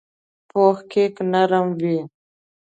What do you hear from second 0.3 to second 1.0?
پوخ